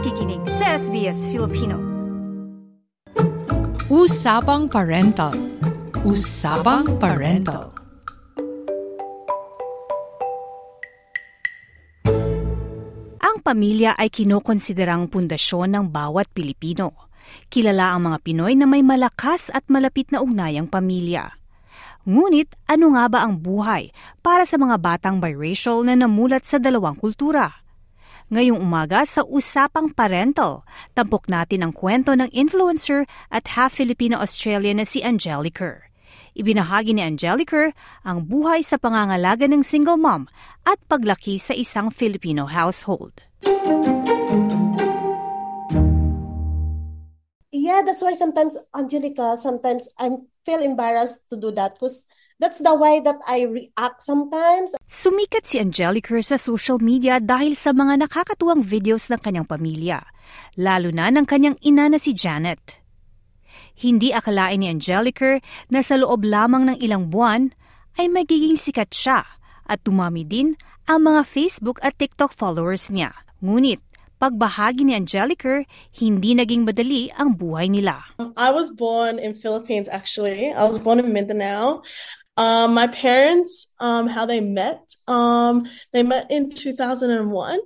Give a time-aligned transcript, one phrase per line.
[0.00, 1.76] nakikinig sa SBS Filipino.
[3.92, 5.36] Usapang Parental.
[6.08, 7.68] Usapang Parental.
[13.20, 17.12] Ang pamilya ay kinokonsiderang pundasyon ng bawat Pilipino.
[17.52, 21.28] Kilala ang mga Pinoy na may malakas at malapit na ugnayang pamilya.
[22.08, 23.92] Ngunit ano nga ba ang buhay
[24.24, 27.60] para sa mga batang biracial na namulat sa dalawang kultura?
[28.30, 30.62] Ngayong umaga sa Usapang Parental,
[30.94, 35.90] tampok natin ang kwento ng influencer at half-Filipino-Australian na si Angelica.
[36.38, 37.74] Ibinahagi ni Angelica
[38.06, 40.30] ang buhay sa pangangalaga ng single mom
[40.62, 43.18] at paglaki sa isang Filipino household.
[47.50, 50.06] Yeah, that's why sometimes, Angelica, sometimes I
[50.46, 52.06] feel embarrassed to do that because
[52.40, 54.74] that's the way that I react sometimes.
[54.88, 60.02] Sumikat si Angelica sa social media dahil sa mga nakakatuwang videos ng kanyang pamilya,
[60.58, 62.80] lalo na ng kanyang ina na si Janet.
[63.78, 65.38] Hindi akalain ni Angelica
[65.70, 67.52] na sa loob lamang ng ilang buwan
[68.00, 69.24] ay magiging sikat siya
[69.68, 70.56] at tumami din
[70.90, 73.14] ang mga Facebook at TikTok followers niya.
[73.40, 73.80] Ngunit
[74.20, 75.64] pagbahagi ni Angelica,
[75.96, 78.04] hindi naging madali ang buhay nila.
[78.36, 80.52] I was born in Philippines actually.
[80.52, 81.80] I was born in Mindanao.
[82.40, 87.60] Um, my parents, um, how they met, um, they met in 2001.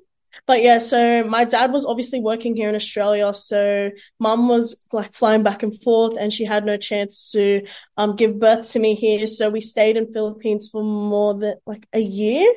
[0.49, 3.33] But yeah, so my dad was obviously working here in Australia.
[3.35, 7.63] So mum was like flying back and forth and she had no chance to
[7.97, 9.29] um, give birth to me here.
[9.29, 12.53] So we stayed in Philippines for more than like a year.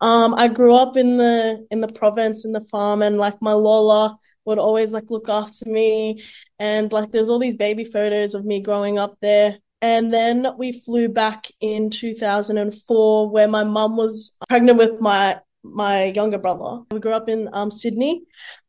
[0.00, 3.52] Um, I grew up in the, in the province, in the farm and like my
[3.52, 6.24] Lola would always like look after me.
[6.58, 9.58] And like there's all these baby photos of me growing up there.
[9.80, 16.14] And then we flew back in 2004 where my mum was pregnant with my my
[16.14, 16.82] younger brother.
[16.90, 18.22] We grew up in um, Sydney,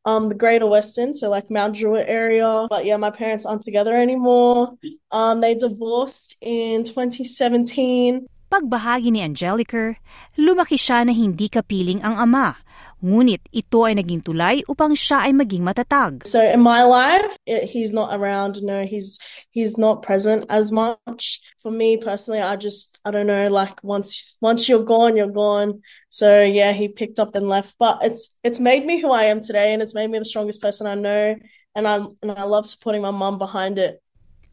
[0.06, 2.68] um, the Greater Western, so like Mount Druitt area.
[2.70, 4.74] But yeah, my parents aren't together anymore.
[5.12, 8.28] Um, they divorced in 2017.
[8.50, 9.94] Pagbahagi ni Angelica,
[10.34, 12.58] lumaki siya na hindi kapiling ang ama.
[13.00, 16.28] Ngunit ito ay naging tulay upang siya ay maging matatag.
[16.28, 18.60] So in my life, it, he's not around.
[18.60, 19.16] No, he's
[19.56, 21.40] he's not present as much.
[21.64, 23.48] For me personally, I just I don't know.
[23.48, 25.80] Like once once you're gone, you're gone.
[26.12, 27.76] So yeah, he picked up and left.
[27.80, 30.62] But it's it's made me who I am today, and it's made me the strongest
[30.62, 31.40] person I know.
[31.76, 34.04] And I and I love supporting my mum behind it.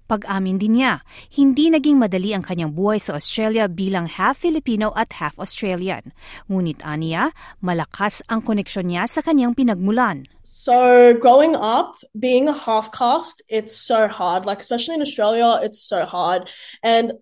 [0.06, 1.02] Pag-amin din niya,
[1.34, 6.14] hindi naging madali ang kanyang buhay sa Australia bilang half Filipino at half Australian.
[6.46, 10.30] Ngunit aniya, malakas ang koneksyon niya sa kanyang pinagmulan.
[10.46, 14.46] So growing up, being a half caste, it's so hard.
[14.46, 16.46] Like especially in Australia, it's so hard.
[16.86, 17.18] And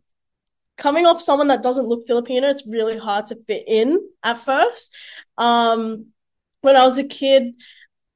[0.76, 4.92] coming off someone that doesn't look Filipino, it's really hard to fit in at first.
[5.38, 6.12] Um,
[6.60, 7.56] when I was a kid,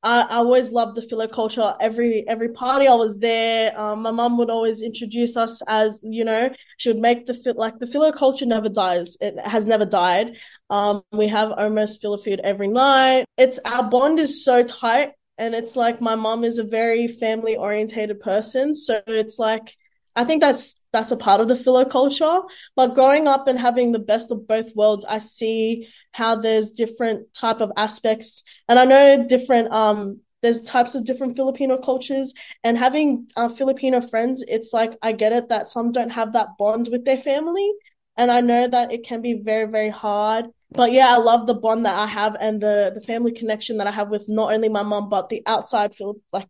[0.02, 1.74] I, I always loved the philo culture.
[1.80, 3.78] Every every party I was there.
[3.78, 7.78] Um, my mum would always introduce us as you know she would make the like
[7.78, 9.16] the philo culture never dies.
[9.20, 10.36] It has never died.
[10.70, 13.24] Um, we have almost philo food every night.
[13.36, 17.56] It's our bond is so tight, and it's like my mum is a very family
[17.56, 18.74] orientated person.
[18.74, 19.74] So it's like
[20.16, 22.40] I think that's that's a part of the philo culture.
[22.74, 27.32] But growing up and having the best of both worlds, I see how there's different
[27.32, 32.76] type of aspects and i know different um there's types of different filipino cultures and
[32.76, 36.88] having uh, filipino friends it's like i get it that some don't have that bond
[36.90, 37.70] with their family
[38.16, 41.54] and i know that it can be very very hard but yeah i love the
[41.54, 44.68] bond that i have and the the family connection that i have with not only
[44.68, 46.48] my mom but the outside feel like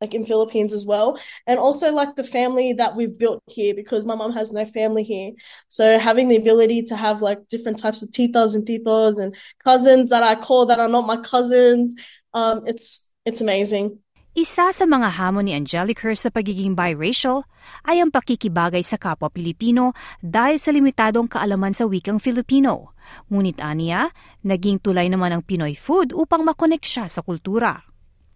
[0.00, 1.20] like in Philippines as well.
[1.46, 5.04] And also like the family that we've built here because my mom has no family
[5.04, 5.32] here.
[5.68, 10.10] So having the ability to have like different types of titas and titos and cousins
[10.10, 11.94] that I call that are not my cousins,
[12.32, 14.00] um, it's it's amazing.
[14.30, 17.42] Isa sa mga hamon ni Angelica sa pagiging biracial
[17.82, 19.90] ay ang pakikibagay sa kapwa Pilipino
[20.22, 22.94] dahil sa limitadong kaalaman sa wikang Filipino.
[23.26, 24.14] Ngunit aniya,
[24.46, 27.90] naging tulay naman ang Pinoy food upang makonek siya sa kultura.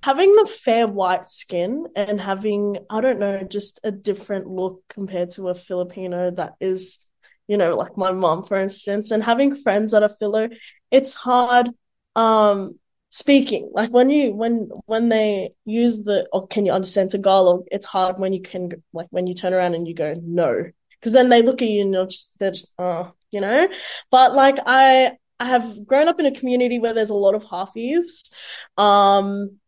[0.05, 5.31] Having the fair white skin and having i don't know just a different look compared
[5.31, 6.99] to a filipino that is
[7.49, 10.49] you know like my mom for instance and having friends that are filo
[10.91, 11.71] it's hard
[12.17, 12.75] um
[13.15, 13.71] speaking.
[13.73, 17.65] Like when you when when they use the or can you understand tagalog?
[17.71, 20.65] It's hard when you can like when you turn around and you go no.
[20.99, 23.69] Because then they look at you and they're just they're just oh you know?
[24.11, 27.45] But like i I have grown up in a community where there's a lot of
[27.45, 28.33] halfies.
[28.77, 29.59] Um,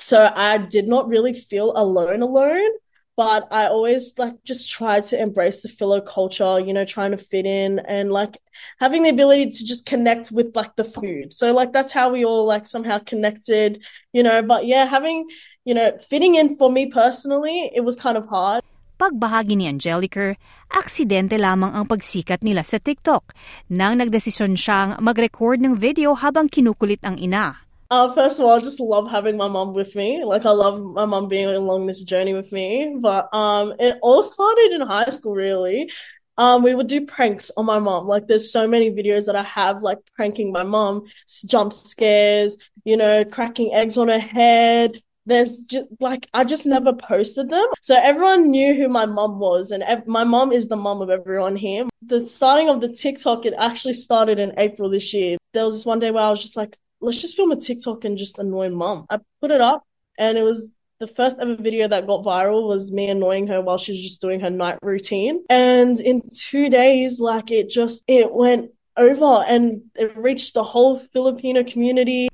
[0.00, 2.80] so I did not really feel alone alone.
[3.20, 7.20] but I always like just tried to embrace the filo culture, you know, trying to
[7.20, 8.40] fit in and like
[8.80, 11.28] having the ability to just connect with like the food.
[11.36, 13.84] So like that's how we all like somehow connected,
[14.16, 15.28] you know, but yeah, having,
[15.68, 18.64] you know, fitting in for me personally, it was kind of hard.
[18.96, 20.40] Pagbahagi ni Angelica,
[20.72, 23.36] aksidente lamang ang pagsikat nila sa TikTok
[23.68, 27.69] nang nagdesisyon siyang mag-record ng video habang kinukulit ang ina.
[27.90, 30.24] Uh, first of all, I just love having my mom with me.
[30.24, 32.96] Like I love my mom being along this journey with me.
[33.00, 35.90] But um, it all started in high school, really.
[36.38, 38.06] Um, we would do pranks on my mom.
[38.06, 41.06] Like there's so many videos that I have like pranking my mom,
[41.46, 46.92] jump scares, you know, cracking eggs on her head, there's just like I just never
[46.92, 47.66] posted them.
[47.82, 51.10] So everyone knew who my mom was, and ev- my mom is the mom of
[51.10, 51.88] everyone here.
[52.02, 55.38] The starting of the TikTok, it actually started in April this year.
[55.52, 58.04] There was this one day where I was just like, let's just film a TikTok
[58.04, 59.06] and just annoy mom.
[59.10, 59.84] I put it up,
[60.18, 63.80] and it was the first ever video that got viral was me annoying her while
[63.80, 65.42] she's just doing her night routine.
[65.48, 68.70] And in two days, like it just it went
[69.00, 72.28] over and it reached the whole Filipino community.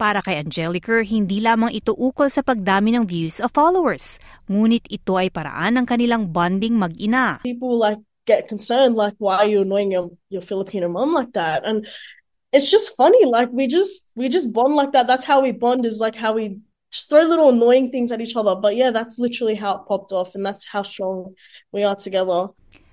[0.00, 4.16] Para kay Angelica, hindi lamang ito ukol sa pagdami ng views o followers,
[4.48, 7.44] ngunit ito ay paraan ng kanilang bonding mag-ina.
[7.44, 11.62] People like get concerned, like, why are you annoying your, your Filipino mom like that?
[11.62, 11.86] And
[12.52, 15.08] it's just funny, like we just we just bond like that.
[15.08, 16.60] That's how we bond, is like how we
[16.92, 18.54] just throw little annoying things at each other.
[18.54, 21.34] But yeah, that's literally how it popped off, and that's how strong
[21.72, 22.52] we are together.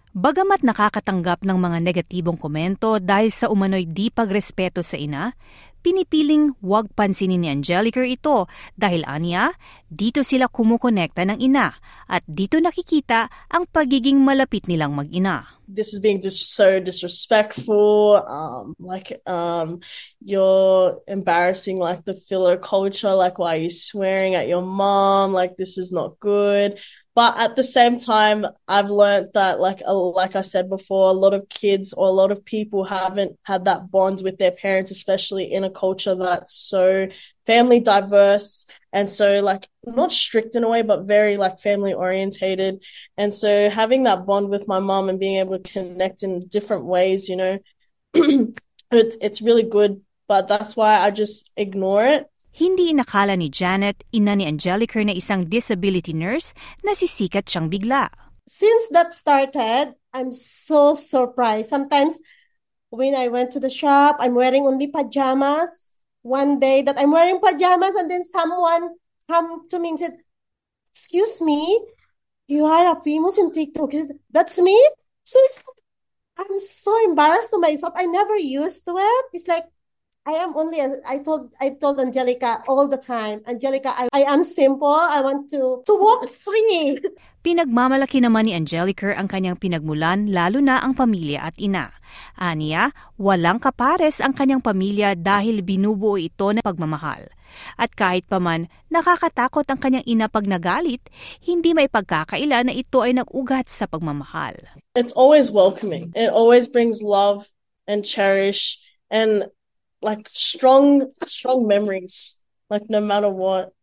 [0.10, 5.38] Bagamat nakakatanggap ng mga negatibong komento dahil sa umano'y di pagrespeto sa ina,
[5.86, 9.54] pinipiling huwag pansinin ni Angelica ito dahil aniya,
[9.90, 11.74] dito sila kumukonekta ng ina
[12.10, 15.46] at dito nakikita ang pagiging malapit nilang mag-ina.
[15.70, 19.82] This is being dis- so disrespectful, um, like um,
[20.22, 25.58] you're embarrassing like the filler culture, like why are you swearing at your mom, like
[25.58, 26.82] this is not good.
[27.20, 31.34] But at the same time, I've learned that, like, like I said before, a lot
[31.34, 35.52] of kids or a lot of people haven't had that bond with their parents, especially
[35.52, 37.10] in a culture that's so
[37.50, 42.84] family diverse and so like not strict in a way, but very like family orientated.
[43.18, 46.86] And so having that bond with my mom and being able to connect in different
[46.86, 47.58] ways, you know,
[48.14, 50.02] it's it's really good.
[50.28, 52.30] But that's why I just ignore it
[52.60, 56.52] Hindi inakala ni Janet, ina ni Angelica na isang disability nurse,
[56.84, 58.10] na sisikat siyang bigla.
[58.50, 61.70] Since that started, I'm so surprised.
[61.70, 62.20] Sometimes
[62.90, 65.94] when I went to the shop, I'm wearing only pajamas.
[66.30, 68.90] One day that I'm wearing pajamas and then someone
[69.28, 70.14] come to me and said,
[70.92, 71.82] excuse me,
[72.48, 73.92] you are a famous in TikTok.
[73.92, 74.78] Said, That's me?
[75.24, 75.64] So it's
[76.38, 77.94] I'm so embarrassed to myself.
[77.96, 79.26] I never used to it.
[79.34, 79.66] It's like
[80.28, 84.44] I am only, I told, I told Angelica all the time, Angelica, I, I am
[84.44, 84.92] simple.
[84.92, 87.00] I want to, to walk free.
[87.46, 91.96] Pinagmamalaki naman ni Angelica ang kanyang pinagmulan lalo na ang pamilya at ina.
[92.36, 97.32] Aniya, walang kapares ang kanyang pamilya dahil binubuo ito ng pagmamahal.
[97.80, 101.02] At kahit paman nakakatakot ang kanyang ina pag nagalit,
[101.40, 104.60] hindi may pagkakaila na ito ay nag-ugat sa pagmamahal.
[104.94, 106.12] It's always welcoming.
[106.14, 107.48] It always brings love
[107.88, 109.50] and cherish and
[110.02, 113.74] like strong strong memories like no matter what.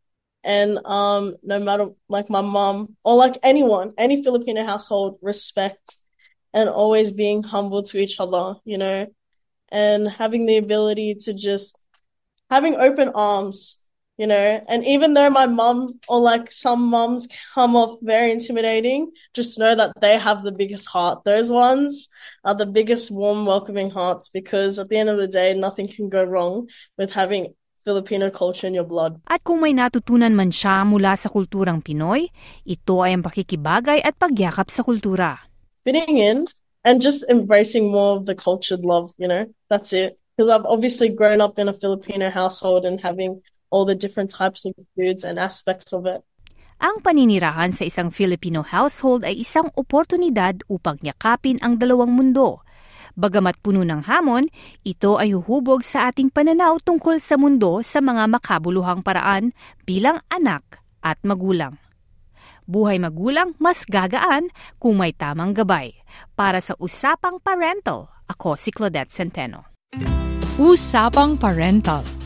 [0.44, 5.96] And um no matter like my mom or like anyone any filipino household respect
[6.54, 9.06] and always being humble to each other you know?
[9.70, 11.78] And having the ability to just
[12.50, 13.82] having open arms
[14.16, 19.12] you know and even though my mom or like some moms come off very intimidating
[19.34, 22.08] just know that they have the biggest heart those ones
[22.44, 26.08] are the biggest warm welcoming hearts because at the end of the day nothing can
[26.08, 27.54] go wrong with having
[27.86, 29.22] Filipino culture in your blood.
[29.30, 32.34] At kung may natutunan man siya mula sa kulturang Pinoy,
[32.66, 35.46] ito ay ang pakikibagay at pagyakap sa kultura.
[35.86, 36.50] Fitting in
[36.82, 40.18] and just embracing more of the cultured love, you know, that's it.
[40.34, 43.38] Because I've obviously grown up in a Filipino household and having
[43.70, 46.22] all the different types of foods and aspects of it.
[46.76, 52.60] Ang paninirahan sa isang Filipino household ay isang oportunidad upang yakapin ang dalawang mundo.
[53.16, 54.52] Bagamat puno ng hamon,
[54.84, 59.56] ito ay huhubog sa ating pananaw tungkol sa mundo sa mga makabuluhang paraan
[59.88, 61.80] bilang anak at magulang.
[62.68, 65.96] Buhay magulang mas gagaan kung may tamang gabay.
[66.36, 69.72] Para sa Usapang Parental, ako si Claudette Centeno.
[70.60, 72.25] Usapang Parental